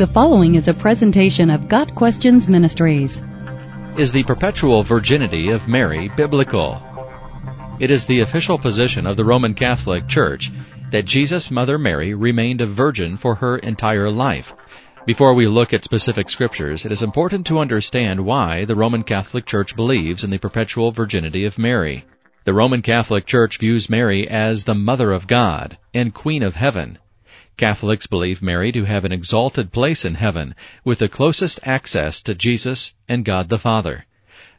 The 0.00 0.06
following 0.06 0.54
is 0.54 0.66
a 0.66 0.72
presentation 0.72 1.50
of 1.50 1.68
Got 1.68 1.94
Questions 1.94 2.48
Ministries. 2.48 3.20
Is 3.98 4.10
the 4.10 4.24
perpetual 4.24 4.82
virginity 4.82 5.50
of 5.50 5.68
Mary 5.68 6.08
biblical? 6.16 6.80
It 7.78 7.90
is 7.90 8.06
the 8.06 8.20
official 8.20 8.58
position 8.58 9.06
of 9.06 9.18
the 9.18 9.26
Roman 9.26 9.52
Catholic 9.52 10.08
Church 10.08 10.50
that 10.90 11.04
Jesus' 11.04 11.50
mother 11.50 11.76
Mary 11.76 12.14
remained 12.14 12.62
a 12.62 12.66
virgin 12.66 13.18
for 13.18 13.34
her 13.34 13.58
entire 13.58 14.10
life. 14.10 14.54
Before 15.04 15.34
we 15.34 15.46
look 15.46 15.74
at 15.74 15.84
specific 15.84 16.30
scriptures, 16.30 16.86
it 16.86 16.92
is 16.92 17.02
important 17.02 17.46
to 17.48 17.58
understand 17.58 18.24
why 18.24 18.64
the 18.64 18.76
Roman 18.76 19.02
Catholic 19.02 19.44
Church 19.44 19.76
believes 19.76 20.24
in 20.24 20.30
the 20.30 20.38
perpetual 20.38 20.92
virginity 20.92 21.44
of 21.44 21.58
Mary. 21.58 22.06
The 22.44 22.54
Roman 22.54 22.80
Catholic 22.80 23.26
Church 23.26 23.58
views 23.58 23.90
Mary 23.90 24.26
as 24.26 24.64
the 24.64 24.74
Mother 24.74 25.12
of 25.12 25.26
God 25.26 25.76
and 25.92 26.14
Queen 26.14 26.42
of 26.42 26.56
Heaven. 26.56 26.98
Catholics 27.56 28.06
believe 28.06 28.40
Mary 28.40 28.72
to 28.72 28.84
have 28.84 29.04
an 29.04 29.12
exalted 29.12 29.72
place 29.72 30.04
in 30.04 30.14
heaven 30.14 30.54
with 30.84 30.98
the 30.98 31.08
closest 31.08 31.60
access 31.62 32.20
to 32.22 32.34
Jesus 32.34 32.94
and 33.08 33.24
God 33.24 33.48
the 33.48 33.58
Father. 33.58 34.06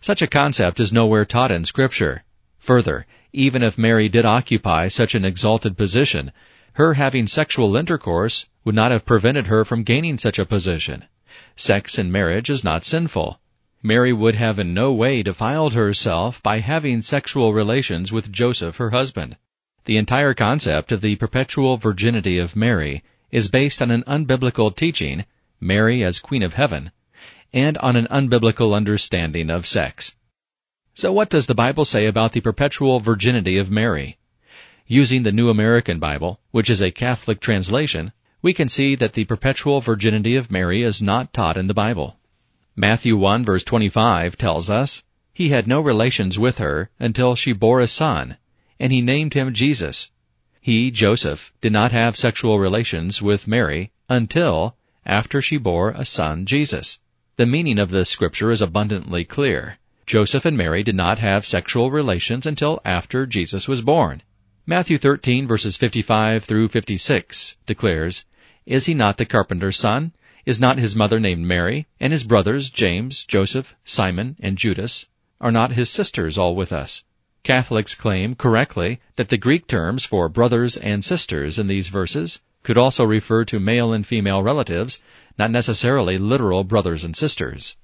Such 0.00 0.22
a 0.22 0.26
concept 0.26 0.80
is 0.80 0.92
nowhere 0.92 1.24
taught 1.24 1.50
in 1.50 1.64
Scripture. 1.64 2.24
Further, 2.58 3.06
even 3.32 3.62
if 3.62 3.78
Mary 3.78 4.08
did 4.08 4.24
occupy 4.24 4.88
such 4.88 5.14
an 5.14 5.24
exalted 5.24 5.76
position, 5.76 6.32
her 6.74 6.94
having 6.94 7.26
sexual 7.26 7.76
intercourse 7.76 8.46
would 8.64 8.74
not 8.74 8.92
have 8.92 9.06
prevented 9.06 9.46
her 9.46 9.64
from 9.64 9.82
gaining 9.82 10.18
such 10.18 10.38
a 10.38 10.44
position. 10.44 11.04
Sex 11.56 11.98
in 11.98 12.10
marriage 12.10 12.50
is 12.50 12.64
not 12.64 12.84
sinful. 12.84 13.40
Mary 13.82 14.12
would 14.12 14.34
have 14.34 14.58
in 14.58 14.74
no 14.74 14.92
way 14.92 15.22
defiled 15.22 15.74
herself 15.74 16.42
by 16.42 16.60
having 16.60 17.02
sexual 17.02 17.54
relations 17.54 18.12
with 18.12 18.32
Joseph, 18.32 18.76
her 18.76 18.90
husband. 18.90 19.36
The 19.90 19.96
entire 19.96 20.34
concept 20.34 20.92
of 20.92 21.00
the 21.00 21.16
perpetual 21.16 21.76
virginity 21.76 22.38
of 22.38 22.54
Mary 22.54 23.02
is 23.32 23.48
based 23.48 23.82
on 23.82 23.90
an 23.90 24.04
unbiblical 24.04 24.70
teaching, 24.70 25.24
Mary 25.58 26.04
as 26.04 26.20
Queen 26.20 26.44
of 26.44 26.54
Heaven, 26.54 26.92
and 27.52 27.76
on 27.78 27.96
an 27.96 28.06
unbiblical 28.08 28.72
understanding 28.72 29.50
of 29.50 29.66
sex. 29.66 30.14
So 30.94 31.12
what 31.12 31.28
does 31.28 31.48
the 31.48 31.56
Bible 31.56 31.84
say 31.84 32.06
about 32.06 32.30
the 32.30 32.40
perpetual 32.40 33.00
virginity 33.00 33.56
of 33.56 33.68
Mary? 33.68 34.16
Using 34.86 35.24
the 35.24 35.32
New 35.32 35.50
American 35.50 35.98
Bible, 35.98 36.38
which 36.52 36.70
is 36.70 36.80
a 36.80 36.92
Catholic 36.92 37.40
translation, 37.40 38.12
we 38.42 38.52
can 38.52 38.68
see 38.68 38.94
that 38.94 39.14
the 39.14 39.24
perpetual 39.24 39.80
virginity 39.80 40.36
of 40.36 40.52
Mary 40.52 40.84
is 40.84 41.02
not 41.02 41.32
taught 41.32 41.56
in 41.56 41.66
the 41.66 41.74
Bible. 41.74 42.16
Matthew 42.76 43.16
1 43.16 43.44
verse 43.44 43.64
25 43.64 44.36
tells 44.36 44.70
us, 44.70 45.02
He 45.32 45.48
had 45.48 45.66
no 45.66 45.80
relations 45.80 46.38
with 46.38 46.58
her 46.58 46.90
until 47.00 47.34
she 47.34 47.52
bore 47.52 47.80
a 47.80 47.88
son, 47.88 48.36
and 48.80 48.92
he 48.92 49.02
named 49.02 49.34
him 49.34 49.52
Jesus. 49.52 50.10
He, 50.58 50.90
Joseph, 50.90 51.52
did 51.60 51.72
not 51.72 51.92
have 51.92 52.16
sexual 52.16 52.58
relations 52.58 53.20
with 53.20 53.46
Mary 53.46 53.92
until 54.08 54.74
after 55.04 55.42
she 55.42 55.58
bore 55.58 55.90
a 55.90 56.06
son, 56.06 56.46
Jesus. 56.46 56.98
The 57.36 57.44
meaning 57.44 57.78
of 57.78 57.90
this 57.90 58.08
scripture 58.08 58.50
is 58.50 58.62
abundantly 58.62 59.24
clear. 59.24 59.78
Joseph 60.06 60.46
and 60.46 60.56
Mary 60.56 60.82
did 60.82 60.94
not 60.94 61.18
have 61.18 61.44
sexual 61.44 61.90
relations 61.90 62.46
until 62.46 62.80
after 62.84 63.26
Jesus 63.26 63.68
was 63.68 63.82
born. 63.82 64.22
Matthew 64.66 64.98
13 64.98 65.46
verses 65.46 65.76
55 65.76 66.44
through 66.44 66.68
56 66.68 67.58
declares, 67.66 68.24
Is 68.64 68.86
he 68.86 68.94
not 68.94 69.18
the 69.18 69.26
carpenter's 69.26 69.78
son? 69.78 70.12
Is 70.46 70.58
not 70.58 70.78
his 70.78 70.96
mother 70.96 71.20
named 71.20 71.46
Mary, 71.46 71.86
and 72.00 72.12
his 72.14 72.24
brothers, 72.24 72.70
James, 72.70 73.24
Joseph, 73.24 73.74
Simon, 73.84 74.36
and 74.40 74.56
Judas? 74.56 75.06
Are 75.38 75.52
not 75.52 75.72
his 75.72 75.90
sisters 75.90 76.38
all 76.38 76.54
with 76.54 76.72
us? 76.72 77.04
Catholics 77.42 77.94
claim, 77.94 78.34
correctly, 78.34 79.00
that 79.16 79.28
the 79.28 79.38
Greek 79.38 79.66
terms 79.66 80.04
for 80.04 80.28
brothers 80.28 80.76
and 80.76 81.04
sisters 81.04 81.58
in 81.58 81.66
these 81.66 81.88
verses 81.88 82.40
could 82.62 82.78
also 82.78 83.04
refer 83.04 83.44
to 83.46 83.58
male 83.58 83.92
and 83.92 84.06
female 84.06 84.42
relatives, 84.42 85.00
not 85.38 85.50
necessarily 85.50 86.18
literal 86.18 86.64
brothers 86.64 87.02
and 87.02 87.16
sisters. 87.16 87.76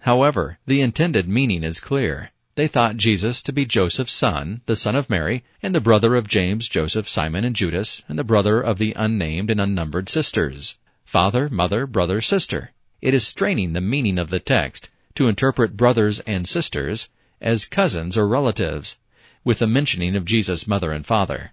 However, 0.00 0.58
the 0.66 0.80
intended 0.80 1.28
meaning 1.28 1.62
is 1.62 1.78
clear. 1.78 2.30
They 2.54 2.66
thought 2.66 2.96
Jesus 2.96 3.42
to 3.42 3.52
be 3.52 3.64
Joseph's 3.64 4.12
son, 4.12 4.62
the 4.66 4.76
son 4.76 4.96
of 4.96 5.08
Mary, 5.08 5.44
and 5.62 5.74
the 5.74 5.80
brother 5.80 6.16
of 6.16 6.26
James, 6.26 6.68
Joseph, 6.68 7.08
Simon, 7.08 7.44
and 7.44 7.54
Judas, 7.54 8.02
and 8.08 8.18
the 8.18 8.24
brother 8.24 8.60
of 8.60 8.78
the 8.78 8.92
unnamed 8.96 9.50
and 9.50 9.60
unnumbered 9.60 10.08
sisters 10.08 10.78
father, 11.04 11.48
mother, 11.50 11.86
brother, 11.86 12.20
sister. 12.20 12.72
It 13.02 13.12
is 13.14 13.26
straining 13.26 13.74
the 13.74 13.80
meaning 13.80 14.18
of 14.18 14.30
the 14.30 14.40
text 14.40 14.88
to 15.14 15.28
interpret 15.28 15.76
brothers 15.76 16.20
and 16.20 16.48
sisters 16.48 17.10
as 17.40 17.66
cousins 17.66 18.16
or 18.16 18.26
relatives, 18.26 18.96
with 19.44 19.58
the 19.58 19.66
mentioning 19.66 20.16
of 20.16 20.24
Jesus' 20.24 20.66
mother 20.66 20.92
and 20.92 21.06
father. 21.06 21.52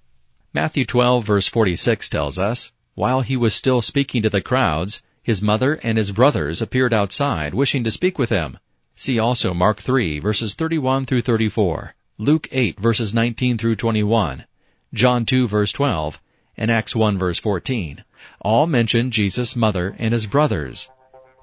Matthew 0.53 0.85
12 0.85 1.25
verse 1.25 1.47
46 1.47 2.09
tells 2.09 2.39
us, 2.39 2.71
While 2.95 3.21
he 3.21 3.37
was 3.37 3.53
still 3.53 3.81
speaking 3.81 4.21
to 4.23 4.29
the 4.29 4.41
crowds, 4.41 5.03
his 5.21 5.41
mother 5.41 5.79
and 5.83 5.97
his 5.97 6.11
brothers 6.11 6.61
appeared 6.61 6.93
outside, 6.93 7.53
wishing 7.53 7.83
to 7.83 7.91
speak 7.91 8.17
with 8.17 8.29
him. 8.29 8.57
See 8.95 9.19
also 9.19 9.53
Mark 9.53 9.79
3 9.79 10.19
verses 10.19 10.53
31 10.53 11.05
through 11.05 11.21
34, 11.21 11.95
Luke 12.17 12.47
8 12.51 12.79
verses 12.79 13.13
19 13.13 13.57
through 13.57 13.75
21, 13.75 14.45
John 14.93 15.25
2 15.25 15.47
verse 15.47 15.71
12, 15.71 16.21
and 16.57 16.69
Acts 16.69 16.95
1 16.95 17.17
verse 17.17 17.39
14 17.39 18.03
all 18.41 18.67
mention 18.67 19.11
Jesus' 19.11 19.55
mother 19.55 19.95
and 19.97 20.13
his 20.13 20.27
brothers. 20.27 20.89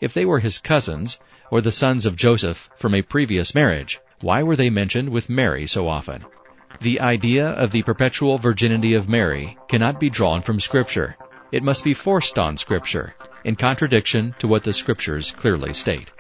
If 0.00 0.12
they 0.12 0.26
were 0.26 0.40
his 0.40 0.58
cousins, 0.58 1.18
or 1.50 1.62
the 1.62 1.72
sons 1.72 2.04
of 2.04 2.16
Joseph 2.16 2.68
from 2.76 2.94
a 2.94 3.00
previous 3.00 3.54
marriage, 3.54 3.98
why 4.20 4.42
were 4.42 4.56
they 4.56 4.70
mentioned 4.70 5.10
with 5.10 5.28
Mary 5.28 5.66
so 5.66 5.88
often? 5.88 6.24
The 6.80 7.00
idea 7.00 7.48
of 7.50 7.70
the 7.70 7.82
perpetual 7.82 8.38
virginity 8.38 8.94
of 8.94 9.08
Mary 9.08 9.56
cannot 9.68 10.00
be 10.00 10.10
drawn 10.10 10.42
from 10.42 10.60
Scripture. 10.60 11.16
It 11.52 11.62
must 11.62 11.84
be 11.84 11.94
forced 11.94 12.38
on 12.38 12.56
Scripture, 12.56 13.14
in 13.44 13.56
contradiction 13.56 14.34
to 14.38 14.48
what 14.48 14.62
the 14.62 14.72
Scriptures 14.72 15.30
clearly 15.32 15.72
state. 15.72 16.10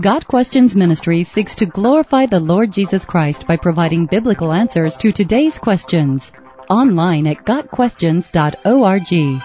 Got 0.00 0.26
Questions 0.26 0.74
Ministry 0.74 1.22
seeks 1.22 1.54
to 1.56 1.66
glorify 1.66 2.24
the 2.26 2.40
Lord 2.40 2.72
Jesus 2.72 3.04
Christ 3.04 3.46
by 3.46 3.56
providing 3.56 4.06
biblical 4.06 4.52
answers 4.52 4.96
to 4.98 5.12
today's 5.12 5.58
questions. 5.58 6.32
Online 6.70 7.26
at 7.26 7.44
GotQuestions.org. 7.44 9.42